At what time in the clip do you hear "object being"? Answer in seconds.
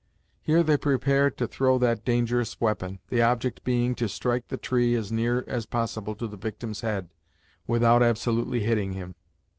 3.21-3.93